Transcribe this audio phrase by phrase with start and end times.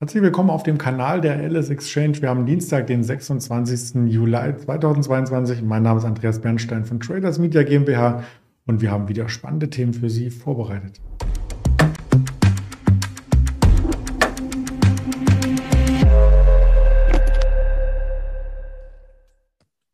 [0.00, 2.22] Herzlich willkommen auf dem Kanal der LS Exchange.
[2.22, 4.06] Wir haben Dienstag, den 26.
[4.06, 5.62] Juli 2022.
[5.62, 8.22] Mein Name ist Andreas Bernstein von Traders Media GmbH
[8.64, 11.00] und wir haben wieder spannende Themen für Sie vorbereitet.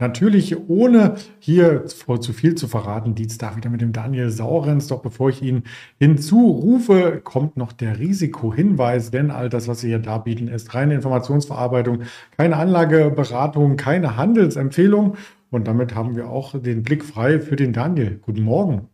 [0.01, 4.89] Natürlich ohne hier zu viel zu verraten, Dienstag wieder mit dem Daniel Saurens.
[4.89, 5.63] Doch bevor ich ihn
[6.01, 12.03] hinzurufe, kommt noch der Risikohinweis, denn all das, was Sie hier darbieten, ist reine Informationsverarbeitung,
[12.37, 15.17] keine Anlageberatung, keine Handelsempfehlung.
[15.51, 18.19] Und damit haben wir auch den Blick frei für den Daniel.
[18.21, 18.89] Guten Morgen.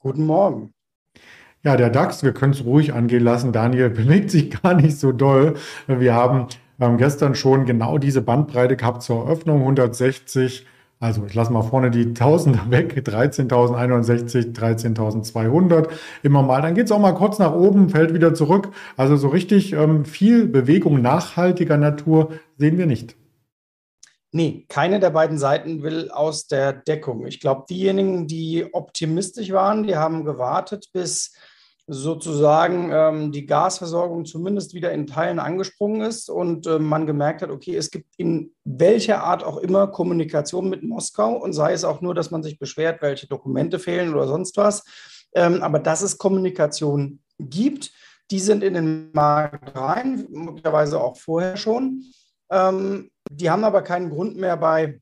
[0.00, 0.72] Guten Morgen.
[1.62, 3.52] Ja, der DAX, wir können es ruhig angehen lassen.
[3.52, 5.54] Daniel bewegt sich gar nicht so doll.
[5.86, 6.48] Wir haben
[6.80, 10.64] wir haben gestern schon genau diese Bandbreite gehabt zur Eröffnung, 160.
[10.98, 15.88] Also ich lasse mal vorne die 1000 weg, 13.061, 13.200
[16.22, 16.62] immer mal.
[16.62, 18.70] Dann geht es auch mal kurz nach oben, fällt wieder zurück.
[18.96, 23.14] Also so richtig ähm, viel Bewegung nachhaltiger Natur sehen wir nicht.
[24.32, 27.26] Nee, keine der beiden Seiten will aus der Deckung.
[27.26, 31.34] Ich glaube, diejenigen, die optimistisch waren, die haben gewartet, bis
[31.86, 37.50] sozusagen ähm, die Gasversorgung zumindest wieder in Teilen angesprungen ist und äh, man gemerkt hat,
[37.50, 42.00] okay, es gibt in welcher Art auch immer Kommunikation mit Moskau und sei es auch
[42.00, 44.84] nur, dass man sich beschwert, welche Dokumente fehlen oder sonst was.
[45.34, 47.92] Ähm, aber dass es Kommunikation gibt,
[48.30, 52.04] die sind in den Markt rein, möglicherweise auch vorher schon.
[52.50, 55.00] Ähm, die haben aber keinen Grund mehr bei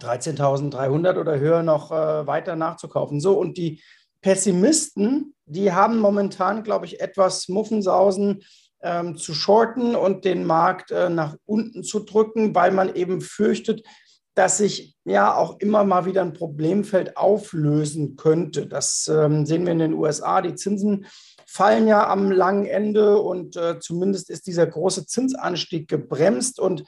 [0.00, 3.20] 13.300 oder höher noch äh, weiter nachzukaufen.
[3.20, 3.82] So, und die
[4.24, 8.42] Pessimisten, die haben momentan, glaube ich, etwas Muffensausen
[8.82, 13.86] ähm, zu shorten und den Markt äh, nach unten zu drücken, weil man eben fürchtet,
[14.34, 18.66] dass sich ja auch immer mal wieder ein Problemfeld auflösen könnte.
[18.66, 20.40] Das ähm, sehen wir in den USA.
[20.40, 21.04] Die Zinsen
[21.44, 26.84] fallen ja am langen Ende und äh, zumindest ist dieser große Zinsanstieg gebremst und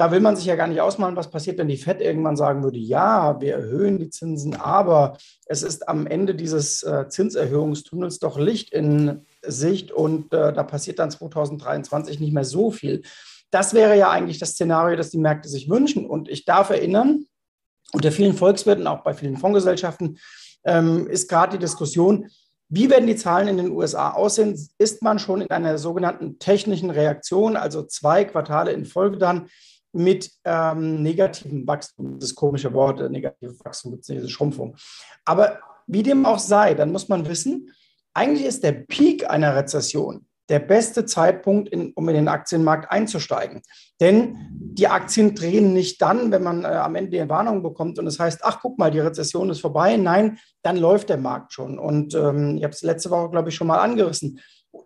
[0.00, 2.62] da will man sich ja gar nicht ausmalen, was passiert, wenn die FED irgendwann sagen
[2.62, 8.38] würde, ja, wir erhöhen die Zinsen, aber es ist am Ende dieses äh, Zinserhöhungstunnels doch
[8.38, 13.02] Licht in Sicht und äh, da passiert dann 2023 nicht mehr so viel.
[13.50, 16.06] Das wäre ja eigentlich das Szenario, das die Märkte sich wünschen.
[16.06, 17.26] Und ich darf erinnern,
[17.92, 20.18] unter vielen Volkswirten, auch bei vielen Fondsgesellschaften,
[20.64, 22.30] ähm, ist gerade die Diskussion,
[22.70, 24.58] wie werden die Zahlen in den USA aussehen?
[24.78, 29.50] Ist man schon in einer sogenannten technischen Reaktion, also zwei Quartale in Folge dann
[29.92, 32.18] mit ähm, negativem Wachstum.
[32.18, 34.76] Das komische Wort, negatives Wachstum gibt es diese Schrumpfung.
[35.24, 37.72] Aber wie dem auch sei, dann muss man wissen,
[38.14, 43.62] eigentlich ist der Peak einer Rezession der beste Zeitpunkt, in, um in den Aktienmarkt einzusteigen.
[44.00, 48.06] Denn die Aktien drehen nicht dann, wenn man äh, am Ende die Warnung bekommt und
[48.08, 49.96] es heißt, ach guck mal, die Rezession ist vorbei.
[49.96, 51.78] Nein, dann läuft der Markt schon.
[51.78, 54.40] Und ähm, ich habe es letzte Woche, glaube ich, schon mal angerissen.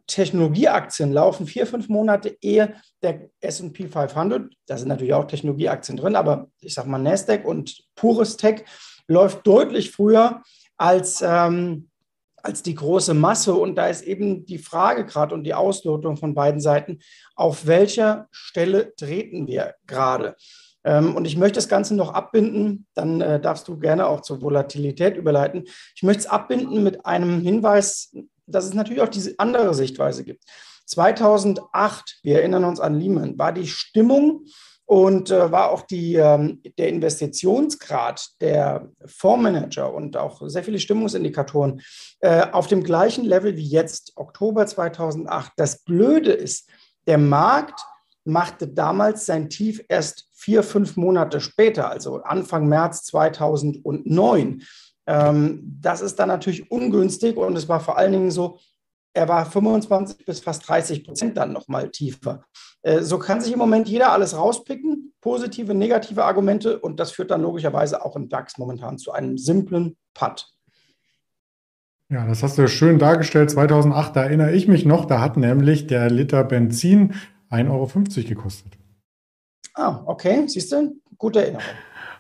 [0.07, 4.53] Technologieaktien laufen vier, fünf Monate ehe der SP 500.
[4.67, 8.65] Da sind natürlich auch Technologieaktien drin, aber ich sage mal Nasdaq und pures Tech
[9.09, 10.43] läuft deutlich früher
[10.77, 11.91] als, ähm,
[12.37, 13.55] als die große Masse.
[13.55, 17.01] Und da ist eben die Frage gerade und die Auslotung von beiden Seiten,
[17.35, 20.37] auf welcher Stelle treten wir gerade?
[20.85, 24.43] Ähm, und ich möchte das Ganze noch abbinden, dann äh, darfst du gerne auch zur
[24.43, 25.65] Volatilität überleiten.
[25.95, 28.13] Ich möchte es abbinden mit einem Hinweis
[28.47, 30.45] dass es natürlich auch diese andere Sichtweise gibt.
[30.87, 34.45] 2008, wir erinnern uns an Lehman, war die Stimmung
[34.87, 41.81] und äh, war auch die, ähm, der Investitionsgrad der Fondsmanager und auch sehr viele Stimmungsindikatoren
[42.21, 45.53] äh, auf dem gleichen Level wie jetzt, Oktober 2008.
[45.57, 46.69] Das Blöde ist,
[47.07, 47.81] der Markt
[48.25, 54.63] machte damals sein Tief erst vier, fünf Monate später, also Anfang März 2009.
[55.07, 58.59] Ähm, das ist dann natürlich ungünstig und es war vor allen Dingen so,
[59.13, 62.45] er war 25 bis fast 30 Prozent dann nochmal tiefer.
[62.83, 67.31] Äh, so kann sich im Moment jeder alles rauspicken, positive, negative Argumente und das führt
[67.31, 70.51] dann logischerweise auch im DAX momentan zu einem simplen Putt.
[72.11, 73.51] Ja, das hast du schön dargestellt.
[73.51, 77.15] 2008, da erinnere ich mich noch, da hat nämlich der Liter Benzin
[77.55, 78.73] 1,50 Euro gekostet.
[79.75, 81.65] Ah, okay, siehst du, gute Erinnerung.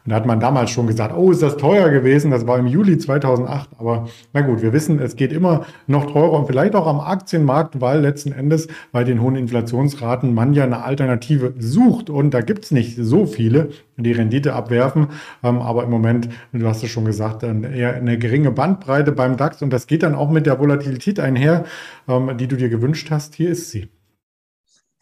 [0.04, 2.30] Und da hat man damals schon gesagt, oh, ist das teuer gewesen.
[2.30, 3.70] Das war im Juli 2008.
[3.78, 7.80] Aber na gut, wir wissen, es geht immer noch teurer und vielleicht auch am Aktienmarkt,
[7.80, 12.10] weil letzten Endes bei den hohen Inflationsraten man ja eine Alternative sucht.
[12.10, 15.08] Und da gibt's nicht so viele, die Rendite abwerfen.
[15.42, 19.62] Ähm, aber im Moment, du hast es schon gesagt, eher eine geringe Bandbreite beim DAX.
[19.62, 21.64] Und das geht dann auch mit der Volatilität einher,
[22.08, 23.36] ähm, die du dir gewünscht hast.
[23.36, 23.88] Hier ist sie.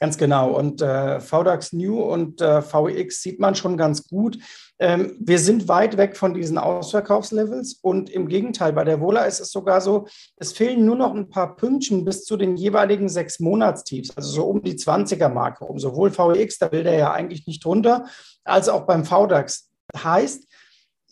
[0.02, 0.50] Ganz genau.
[0.50, 4.37] Und äh, VDAX New und äh, VEX sieht man schon ganz gut.
[4.81, 9.38] Ähm, wir sind weit weg von diesen Ausverkaufslevels und im Gegenteil, bei der Vola ist
[9.38, 10.08] es sogar so,
[10.38, 14.44] es fehlen nur noch ein paar Pünktchen bis zu den jeweiligen sechs Monatstiefs, also so
[14.46, 15.78] um die 20er-Marke um.
[15.78, 18.06] Sowohl VEX, da will der ja eigentlich nicht runter,
[18.43, 19.70] als auch beim VDAX.
[19.96, 20.48] Heißt,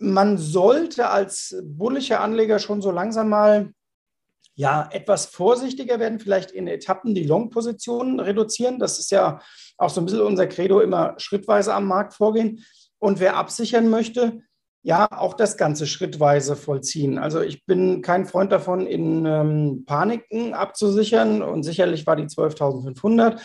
[0.01, 3.73] man sollte als bullischer Anleger schon so langsam mal
[4.61, 8.79] ja, etwas vorsichtiger werden, vielleicht in Etappen die Long-Positionen reduzieren.
[8.79, 9.41] Das ist ja
[9.79, 12.62] auch so ein bisschen unser Credo, immer schrittweise am Markt vorgehen.
[12.99, 14.43] Und wer absichern möchte,
[14.83, 17.17] ja, auch das Ganze schrittweise vollziehen.
[17.17, 23.41] Also ich bin kein Freund davon, in ähm, Paniken abzusichern und sicherlich war die 12.500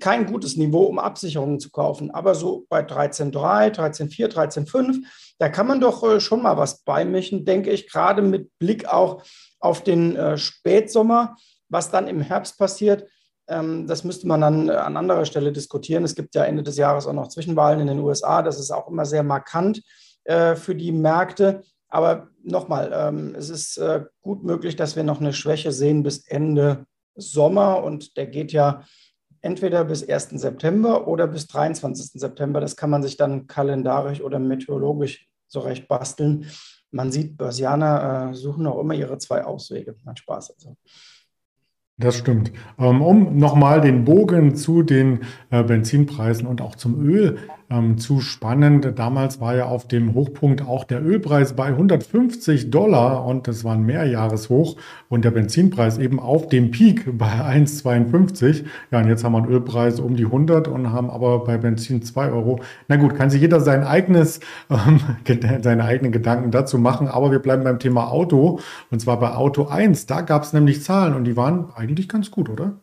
[0.00, 2.10] kein gutes Niveau, um Absicherungen zu kaufen.
[2.10, 5.04] Aber so bei 13.3, 13.4, 13.5,
[5.38, 9.22] da kann man doch äh, schon mal was beimischen, denke ich, gerade mit Blick auch
[9.60, 11.36] auf den äh, Spätsommer.
[11.68, 13.08] Was dann im Herbst passiert,
[13.48, 16.04] ähm, das müsste man dann äh, an anderer Stelle diskutieren.
[16.04, 18.42] Es gibt ja Ende des Jahres auch noch Zwischenwahlen in den USA.
[18.42, 19.82] Das ist auch immer sehr markant
[20.28, 21.62] für die Märkte.
[21.88, 23.80] Aber nochmal, ähm, es ist
[24.20, 26.84] gut möglich, dass wir noch eine Schwäche sehen bis Ende
[27.14, 27.84] Sommer.
[27.84, 28.82] Und der geht ja
[29.46, 30.30] entweder bis 1.
[30.30, 32.20] September oder bis 23.
[32.20, 32.60] September.
[32.60, 36.46] Das kann man sich dann kalendarisch oder meteorologisch zurecht basteln.
[36.90, 39.94] Man sieht, Börsianer äh, suchen auch immer ihre zwei Auswege.
[40.04, 40.76] Hat Spaß also.
[41.98, 42.52] Das stimmt.
[42.78, 45.20] Ähm, um nochmal den Bogen zu den
[45.50, 47.38] äh, Benzinpreisen und auch zum Öl
[47.70, 48.94] ähm, zu spannen.
[48.94, 53.74] Damals war ja auf dem Hochpunkt auch der Ölpreis bei 150 Dollar und das war
[53.74, 54.76] ein Mehrjahreshoch
[55.08, 58.64] und der Benzinpreis eben auf dem Peak bei 1,52.
[58.90, 62.02] Ja, und jetzt haben wir einen Ölpreis um die 100 und haben aber bei Benzin
[62.02, 62.60] 2 Euro.
[62.88, 64.40] Na gut, kann sich jeder sein eigenes,
[64.70, 65.00] ähm,
[65.62, 68.60] seine eigenen Gedanken dazu machen, aber wir bleiben beim Thema Auto
[68.90, 70.06] und zwar bei Auto 1.
[70.06, 72.80] Da gab es nämlich Zahlen und die waren eigentlich ganz gut, oder?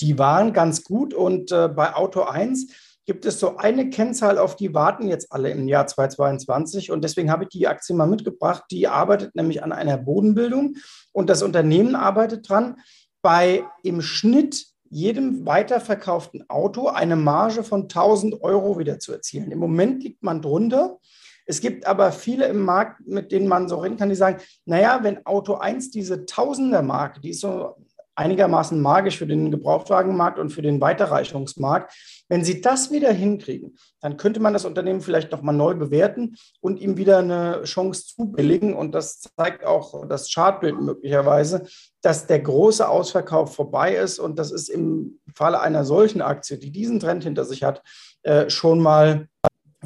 [0.00, 4.56] Die waren ganz gut und äh, bei Auto 1 gibt es so eine Kennzahl, auf
[4.56, 8.64] die warten jetzt alle im Jahr 2022 und deswegen habe ich die Aktie mal mitgebracht.
[8.70, 10.76] Die arbeitet nämlich an einer Bodenbildung
[11.12, 12.76] und das Unternehmen arbeitet dran,
[13.22, 19.52] bei im Schnitt jedem weiterverkauften Auto eine Marge von 1000 Euro wieder zu erzielen.
[19.52, 20.98] Im Moment liegt man drunter.
[21.46, 25.00] Es gibt aber viele im Markt, mit denen man so reden kann, die sagen, naja,
[25.02, 27.76] wenn Auto 1 diese Tausender-Marke, die ist so
[28.20, 31.94] einigermaßen magisch für den Gebrauchtwagenmarkt und für den Weiterreichungsmarkt,
[32.28, 36.80] wenn Sie das wieder hinkriegen, dann könnte man das Unternehmen vielleicht nochmal neu bewerten und
[36.80, 38.74] ihm wieder eine Chance zubilligen.
[38.74, 41.66] Und das zeigt auch das Chartbild möglicherweise,
[42.02, 44.18] dass der große Ausverkauf vorbei ist.
[44.18, 47.82] Und das ist im Falle einer solchen Aktie, die diesen Trend hinter sich hat,
[48.22, 49.28] äh, schon mal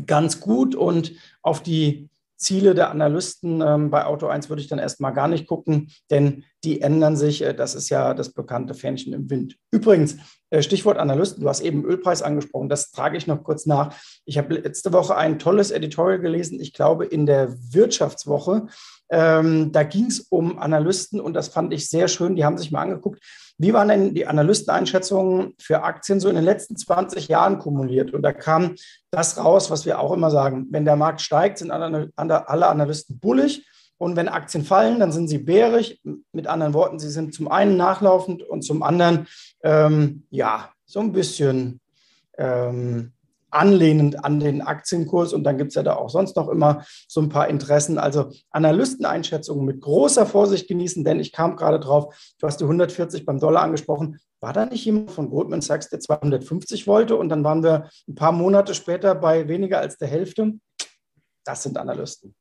[0.07, 4.79] ganz gut und auf die Ziele der Analysten ähm, bei Auto 1 würde ich dann
[4.79, 7.43] erstmal gar nicht gucken, denn die ändern sich.
[7.43, 9.57] Äh, das ist ja das bekannte Fähnchen im Wind.
[9.71, 10.17] Übrigens,
[10.51, 13.95] äh, Stichwort Analysten, du hast eben Ölpreis angesprochen, das trage ich noch kurz nach.
[14.25, 18.67] Ich habe letzte Woche ein tolles Editorial gelesen, ich glaube in der Wirtschaftswoche.
[19.11, 22.37] Ähm, da ging es um Analysten und das fand ich sehr schön.
[22.37, 23.21] Die haben sich mal angeguckt,
[23.59, 28.13] wie waren denn die Analysteneinschätzungen für Aktien so in den letzten 20 Jahren kumuliert?
[28.13, 28.75] Und da kam
[29.11, 30.67] das raus, was wir auch immer sagen.
[30.71, 33.65] Wenn der Markt steigt, sind alle Analysten bullig.
[33.99, 36.01] Und wenn Aktien fallen, dann sind sie bärig.
[36.33, 39.27] Mit anderen Worten, sie sind zum einen nachlaufend und zum anderen,
[39.63, 41.81] ähm, ja, so ein bisschen
[42.37, 43.13] ähm,
[43.55, 45.33] anlehnend an den Aktienkurs.
[45.33, 47.99] Und dann gibt es ja da auch sonst noch immer so ein paar Interessen.
[47.99, 53.25] Also Analysteneinschätzungen mit großer Vorsicht genießen, denn ich kam gerade drauf, du hast die 140
[53.25, 54.19] beim Dollar angesprochen.
[54.41, 57.17] War da nicht jemand von Goldman Sachs, der 250 wollte?
[57.17, 60.53] Und dann waren wir ein paar Monate später bei weniger als der Hälfte.
[61.45, 62.35] Das sind Analysten.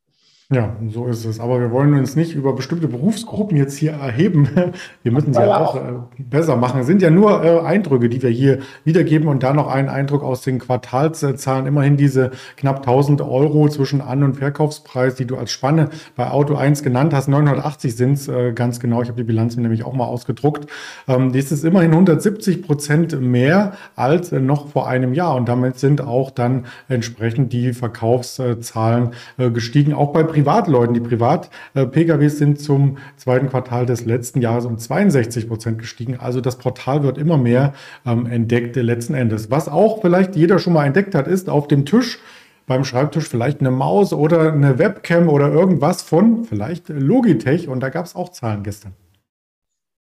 [0.52, 1.40] Ja, so ist es.
[1.40, 4.46] Aber wir wollen uns nicht über bestimmte Berufsgruppen jetzt hier erheben.
[5.02, 5.80] Wir müssen sie ja auch äh,
[6.18, 6.80] besser machen.
[6.80, 10.22] Es sind ja nur äh, Eindrücke, die wir hier wiedergeben und da noch einen Eindruck
[10.22, 11.66] aus den Quartalszahlen.
[11.66, 16.56] Immerhin diese knapp 1000 Euro zwischen An- und Verkaufspreis, die du als Spanne bei Auto
[16.56, 17.28] 1 genannt hast.
[17.28, 19.02] 980 sind es äh, ganz genau.
[19.02, 20.70] Ich habe die Bilanz nämlich auch mal ausgedruckt.
[21.08, 25.36] Ähm, das ist immerhin 170 Prozent mehr als äh, noch vor einem Jahr.
[25.36, 29.94] Und damit sind auch dann entsprechend die Verkaufszahlen äh, gestiegen.
[29.94, 30.94] Auch bei Privatleuten.
[30.94, 36.18] Die Privat-PKWs sind zum zweiten Quartal des letzten Jahres um 62 Prozent gestiegen.
[36.18, 37.72] Also das Portal wird immer mehr
[38.04, 39.50] ähm, entdeckt letzten Endes.
[39.50, 42.18] Was auch vielleicht jeder schon mal entdeckt hat, ist auf dem Tisch
[42.66, 47.68] beim Schreibtisch vielleicht eine Maus oder eine Webcam oder irgendwas von vielleicht Logitech.
[47.68, 48.94] Und da gab es auch Zahlen gestern.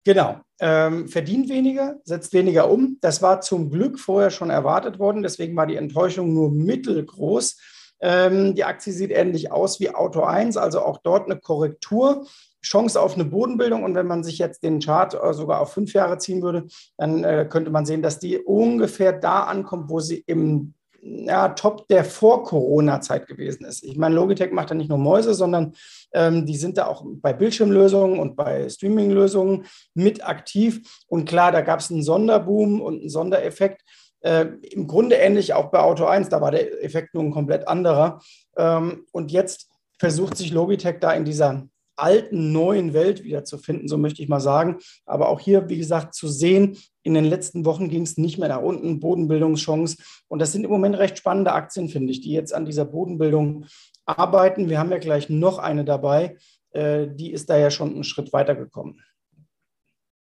[0.06, 0.40] Genau.
[0.62, 2.98] Ähm, verdient weniger, setzt weniger um.
[3.02, 5.24] Das war zum Glück vorher schon erwartet worden.
[5.24, 7.58] Deswegen war die Enttäuschung nur mittelgroß.
[8.02, 12.26] Ähm, die Aktie sieht ähnlich aus wie Auto 1, also auch dort eine Korrektur.
[12.62, 13.84] Chance auf eine Bodenbildung.
[13.84, 17.24] Und wenn man sich jetzt den Chart äh, sogar auf fünf Jahre ziehen würde, dann
[17.24, 22.04] äh, könnte man sehen, dass die ungefähr da ankommt, wo sie im ja, Top der
[22.04, 23.84] Vor-Corona-Zeit gewesen ist.
[23.84, 25.74] Ich meine, Logitech macht da nicht nur Mäuse, sondern
[26.14, 31.04] ähm, die sind da auch bei Bildschirmlösungen und bei Streaming-Lösungen mit aktiv.
[31.08, 33.82] Und klar, da gab es einen Sonderboom und einen Sondereffekt.
[34.22, 38.22] Äh, Im Grunde ähnlich auch bei Auto 1, da war der Effekt nun komplett anderer.
[38.58, 41.68] Ähm, und jetzt versucht sich Logitech da in dieser
[42.00, 44.78] alten, neuen Welt wiederzufinden, so möchte ich mal sagen.
[45.06, 48.50] Aber auch hier, wie gesagt, zu sehen, in den letzten Wochen ging es nicht mehr
[48.50, 49.98] nach unten, Bodenbildungschance.
[50.28, 53.66] Und das sind im Moment recht spannende Aktien, finde ich, die jetzt an dieser Bodenbildung
[54.06, 54.70] arbeiten.
[54.70, 56.38] Wir haben ja gleich noch eine dabei,
[56.72, 59.02] äh, die ist da ja schon einen Schritt weitergekommen.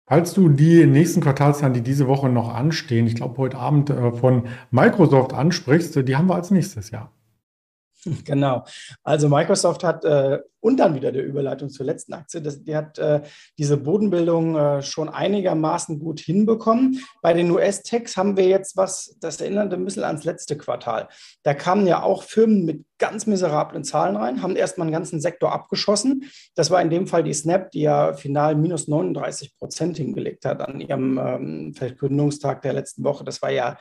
[0.06, 4.12] Falls du die nächsten Quartalszahlen, die diese Woche noch anstehen, ich glaube heute Abend äh,
[4.12, 7.12] von Microsoft ansprichst, die haben wir als nächstes Jahr.
[8.26, 8.66] Genau.
[9.04, 12.98] Also Microsoft hat äh, und dann wieder der Überleitung zur letzten Aktie, das, die hat
[12.98, 13.22] äh,
[13.58, 17.02] diese Bodenbildung äh, schon einigermaßen gut hinbekommen.
[17.22, 21.10] Bei den US-Techs haben wir jetzt was, das erinnert ein bisschen ans letzte Quartal.
[21.44, 25.52] Da kamen ja auch Firmen mit ganz miserablen Zahlen rein, haben erstmal einen ganzen Sektor
[25.52, 26.32] abgeschossen.
[26.56, 30.62] Das war in dem Fall die Snap, die ja final minus 39 Prozent hingelegt hat
[30.62, 33.26] an ihrem ähm, Verkündungstag der letzten Woche.
[33.26, 33.78] Das war ja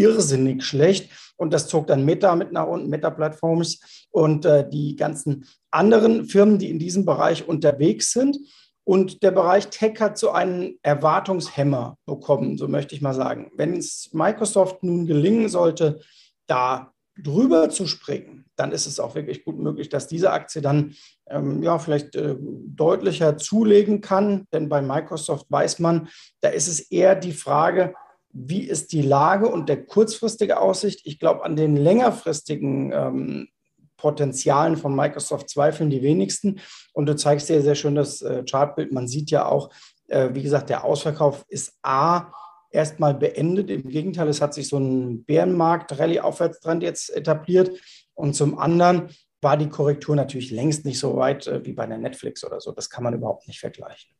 [0.00, 1.10] irrsinnig schlecht.
[1.36, 6.26] Und das zog dann Meta mit nach unten, Meta Platforms und äh, die ganzen anderen
[6.26, 8.38] Firmen, die in diesem Bereich unterwegs sind.
[8.84, 13.50] Und der Bereich Tech hat so einen Erwartungshemmer bekommen, so möchte ich mal sagen.
[13.54, 16.00] Wenn es Microsoft nun gelingen sollte,
[16.46, 16.92] da
[17.22, 20.94] drüber zu springen, dann ist es auch wirklich gut möglich, dass diese Aktie dann
[21.28, 24.46] ähm, ja vielleicht äh, deutlicher zulegen kann.
[24.52, 26.08] Denn bei Microsoft weiß man,
[26.40, 27.94] da ist es eher die Frage,
[28.32, 31.00] wie ist die Lage und der kurzfristige Aussicht?
[31.04, 33.48] Ich glaube, an den längerfristigen ähm,
[33.96, 36.60] Potenzialen von Microsoft zweifeln die wenigsten.
[36.92, 38.92] Und du zeigst dir sehr schön das äh, Chartbild.
[38.92, 39.70] Man sieht ja auch,
[40.08, 42.32] äh, wie gesagt, der Ausverkauf ist A
[42.70, 43.68] erstmal beendet.
[43.68, 47.78] Im Gegenteil, es hat sich so ein Bärenmarkt-Rallye-Aufwärtstrend jetzt etabliert.
[48.14, 49.10] Und zum anderen
[49.42, 52.72] war die Korrektur natürlich längst nicht so weit äh, wie bei der Netflix oder so.
[52.72, 54.10] Das kann man überhaupt nicht vergleichen.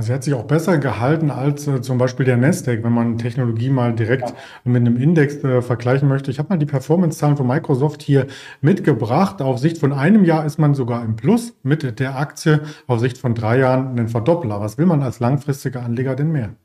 [0.00, 3.70] Sie hat sich auch besser gehalten als äh, zum Beispiel der Nasdaq, wenn man Technologie
[3.70, 4.36] mal direkt ja.
[4.64, 6.32] mit einem Index äh, vergleichen möchte.
[6.32, 8.26] Ich habe mal die Performance-Zahlen von Microsoft hier
[8.60, 9.40] mitgebracht.
[9.40, 12.62] Auf Sicht von einem Jahr ist man sogar im Plus mit der Aktie.
[12.88, 14.60] Auf Sicht von drei Jahren ein Verdoppler.
[14.60, 16.56] Was will man als langfristiger Anleger denn mehr?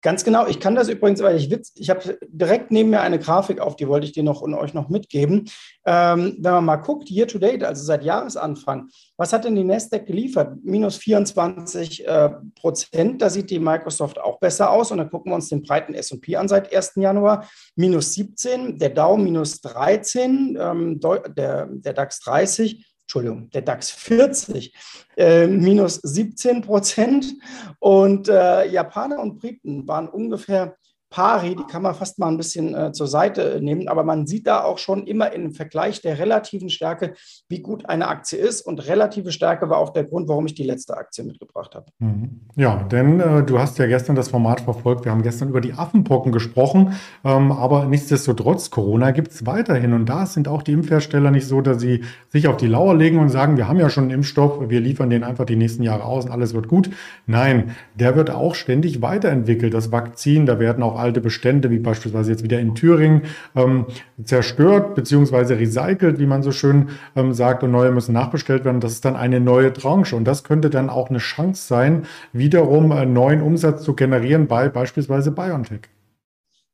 [0.00, 0.46] Ganz genau.
[0.46, 3.74] Ich kann das übrigens, weil ich witz, ich habe direkt neben mir eine Grafik auf,
[3.74, 5.50] die wollte ich dir noch und euch noch mitgeben.
[5.84, 9.64] Ähm, wenn man mal guckt, year to date, also seit Jahresanfang, was hat denn die
[9.64, 10.56] Nasdaq geliefert?
[10.62, 13.20] Minus 24 äh, Prozent.
[13.20, 14.92] Da sieht die Microsoft auch besser aus.
[14.92, 16.92] Und dann gucken wir uns den breiten S&P an seit 1.
[16.96, 17.48] Januar.
[17.74, 24.74] Minus 17, der Dow minus 13, ähm, der, der DAX 30 Entschuldigung, der DAX 40
[25.16, 27.36] äh, minus 17 Prozent.
[27.78, 30.76] Und äh, Japaner und Briten waren ungefähr
[31.10, 34.46] pari, die kann man fast mal ein bisschen äh, zur Seite nehmen, aber man sieht
[34.46, 37.14] da auch schon immer im Vergleich der relativen Stärke,
[37.48, 40.64] wie gut eine Aktie ist und relative Stärke war auch der Grund, warum ich die
[40.64, 41.86] letzte Aktie mitgebracht habe.
[41.98, 42.40] Mhm.
[42.56, 45.72] Ja, denn äh, du hast ja gestern das Format verfolgt, wir haben gestern über die
[45.72, 51.30] Affenpocken gesprochen, ähm, aber nichtsdestotrotz, Corona gibt es weiterhin und da sind auch die Impfhersteller
[51.30, 54.04] nicht so, dass sie sich auf die Lauer legen und sagen, wir haben ja schon
[54.04, 56.90] einen Impfstoff, wir liefern den einfach die nächsten Jahre aus und alles wird gut.
[57.26, 59.72] Nein, der wird auch ständig weiterentwickelt.
[59.72, 63.22] Das Vakzin, da werden auch alte Bestände, wie beispielsweise jetzt wieder in Thüringen,
[63.54, 63.86] ähm,
[64.22, 65.54] zerstört bzw.
[65.54, 68.80] recycelt, wie man so schön ähm, sagt, und neue müssen nachbestellt werden.
[68.80, 72.02] Das ist dann eine neue Tranche und das könnte dann auch eine Chance sein,
[72.32, 75.97] wiederum einen neuen Umsatz zu generieren bei beispielsweise BioNTech.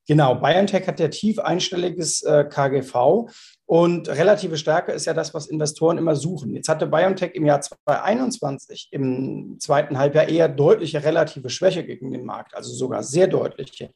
[0.06, 3.30] Genau, BioNTech hat ja tief einstelliges äh, KGV
[3.64, 6.54] und relative Stärke ist ja das, was Investoren immer suchen.
[6.54, 12.26] Jetzt hatte BioNTech im Jahr 2021 im zweiten Halbjahr eher deutliche relative Schwäche gegen den
[12.26, 13.90] Markt, also sogar sehr deutliche.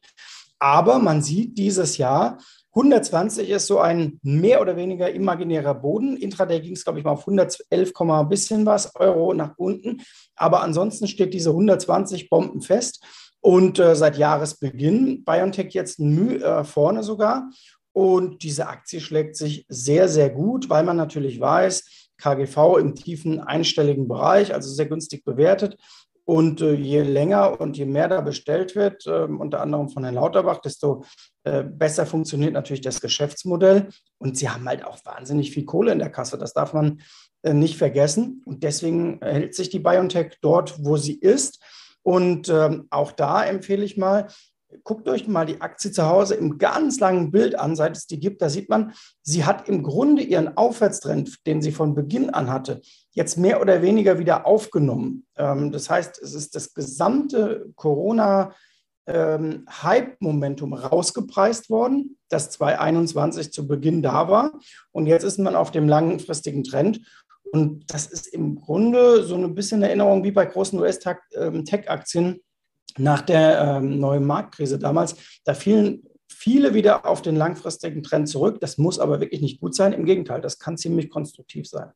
[0.57, 2.39] Aber man sieht dieses Jahr,
[2.75, 6.17] 120 ist so ein mehr oder weniger imaginärer Boden.
[6.17, 7.93] Intraday ging es, glaube ich, mal auf 111,
[8.29, 10.01] bisschen was Euro nach unten.
[10.35, 13.03] Aber ansonsten steht diese 120 Bomben fest.
[13.41, 17.49] Und äh, seit Jahresbeginn BioNTech jetzt Mühe äh, vorne sogar.
[17.93, 23.39] Und diese Aktie schlägt sich sehr, sehr gut, weil man natürlich weiß, KGV im tiefen
[23.39, 25.77] einstelligen Bereich, also sehr günstig bewertet.
[26.25, 30.13] Und äh, je länger und je mehr da bestellt wird, äh, unter anderem von Herrn
[30.13, 31.03] Lauterbach, desto
[31.43, 33.89] äh, besser funktioniert natürlich das Geschäftsmodell.
[34.19, 36.37] Und sie haben halt auch wahnsinnig viel Kohle in der Kasse.
[36.37, 37.01] Das darf man
[37.41, 38.43] äh, nicht vergessen.
[38.45, 41.63] Und deswegen hält sich die BioNTech dort, wo sie ist.
[42.03, 44.27] Und ähm, auch da empfehle ich mal,
[44.83, 48.19] guckt euch mal die Aktie zu Hause im ganz langen Bild an, seit es die
[48.19, 48.41] gibt.
[48.41, 52.81] Da sieht man, sie hat im Grunde ihren Aufwärtstrend, den sie von Beginn an hatte,
[53.11, 55.25] jetzt mehr oder weniger wieder aufgenommen.
[55.35, 58.53] Ähm, das heißt, es ist das gesamte Corona-
[59.09, 64.51] ähm, Hype-Momentum rausgepreist worden, das 2021 zu Beginn da war.
[64.91, 67.01] Und jetzt ist man auf dem langfristigen Trend.
[67.51, 72.41] Und das ist im Grunde so ein bisschen Erinnerung wie bei großen US-Tech-Aktien
[72.97, 75.15] nach der ähm, neuen Marktkrise damals.
[75.45, 78.59] Da fielen viele wieder auf den langfristigen Trend zurück.
[78.61, 79.93] Das muss aber wirklich nicht gut sein.
[79.93, 81.91] Im Gegenteil, das kann ziemlich konstruktiv sein.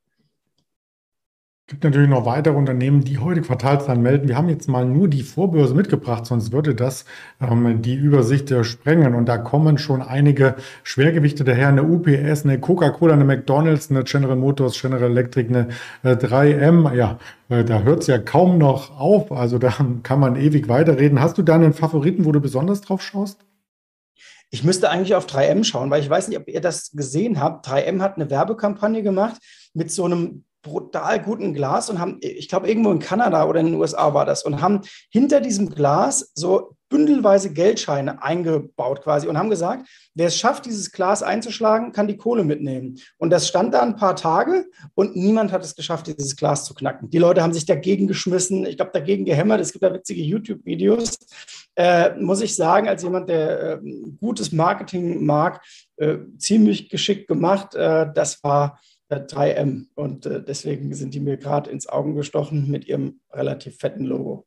[1.73, 4.27] Gibt natürlich noch weitere Unternehmen, die heute Quartalszahlen melden.
[4.27, 7.03] Wir haben jetzt mal nur die Vorbörse mitgebracht, sonst würde das
[7.41, 9.15] ähm, die Übersicht äh, sprengen.
[9.15, 10.53] Und da kommen schon einige
[10.83, 11.69] Schwergewichte daher.
[11.69, 15.69] Eine UPS, eine Coca-Cola, eine McDonalds, eine General Motors, General Electric, eine
[16.03, 16.93] äh, 3M.
[16.93, 17.17] Ja,
[17.49, 19.31] äh, da hört es ja kaum noch auf.
[19.31, 21.21] Also da kann man ewig weiterreden.
[21.21, 23.39] Hast du da einen Favoriten, wo du besonders drauf schaust?
[24.51, 27.67] Ich müsste eigentlich auf 3M schauen, weil ich weiß nicht, ob ihr das gesehen habt.
[27.67, 29.41] 3M hat eine Werbekampagne gemacht
[29.73, 33.67] mit so einem brutal guten Glas und haben, ich glaube, irgendwo in Kanada oder in
[33.67, 39.35] den USA war das, und haben hinter diesem Glas so bündelweise Geldscheine eingebaut quasi und
[39.35, 42.99] haben gesagt, wer es schafft, dieses Glas einzuschlagen, kann die Kohle mitnehmen.
[43.17, 46.75] Und das stand da ein paar Tage und niemand hat es geschafft, dieses Glas zu
[46.75, 47.09] knacken.
[47.09, 49.59] Die Leute haben sich dagegen geschmissen, ich glaube, dagegen gehämmert.
[49.59, 51.17] Es gibt da witzige YouTube-Videos.
[51.75, 53.79] Äh, muss ich sagen, als jemand, der äh,
[54.19, 55.63] gutes Marketing mag,
[55.97, 57.73] äh, ziemlich geschickt gemacht.
[57.73, 58.79] Äh, das war
[59.17, 59.87] 3M.
[59.95, 64.45] Und äh, deswegen sind die mir gerade ins Auge gestochen mit ihrem relativ fetten Logo.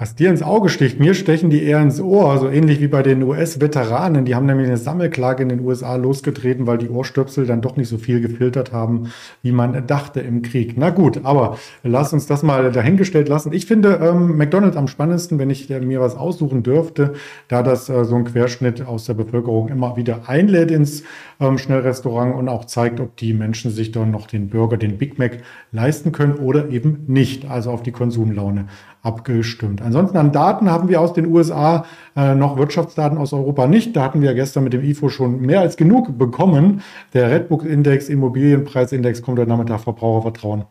[0.00, 3.02] Was dir ins Auge sticht, mir stechen die eher ins Ohr, so ähnlich wie bei
[3.02, 4.24] den US-Veteranen.
[4.24, 7.90] Die haben nämlich eine Sammelklage in den USA losgetreten, weil die Ohrstöpsel dann doch nicht
[7.90, 10.72] so viel gefiltert haben, wie man dachte im Krieg.
[10.78, 13.52] Na gut, aber lass uns das mal dahingestellt lassen.
[13.52, 17.12] Ich finde ähm, McDonald's am spannendsten, wenn ich äh, mir was aussuchen dürfte,
[17.48, 21.02] da das äh, so ein Querschnitt aus der Bevölkerung immer wieder einlädt ins
[21.40, 25.18] ähm, Schnellrestaurant und auch zeigt, ob die Menschen sich dann noch den Burger, den Big
[25.18, 25.42] Mac
[25.72, 27.50] leisten können oder eben nicht.
[27.50, 28.64] Also auf die Konsumlaune
[29.02, 29.82] abgestimmt.
[29.82, 31.84] Ansonsten an Daten haben wir aus den USA
[32.16, 33.96] äh, noch Wirtschaftsdaten aus Europa nicht.
[33.96, 36.82] Da hatten wir gestern mit dem IFO schon mehr als genug bekommen.
[37.14, 40.64] Der Redbook-Index, Immobilienpreisindex kommt heute Nachmittag, Verbrauchervertrauen.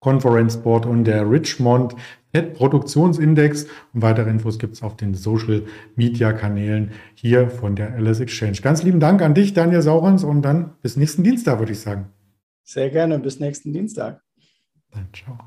[0.00, 1.94] Conference Board und der Richmond
[2.32, 3.66] Fed Produktionsindex.
[3.92, 8.58] Und weitere Infos gibt es auf den Social Media Kanälen hier von der LS Exchange.
[8.62, 12.06] Ganz lieben Dank an dich, Daniel Saurens, und dann bis nächsten Dienstag, würde ich sagen.
[12.64, 14.22] Sehr gerne, bis nächsten Dienstag.
[14.90, 15.38] Dann ciao.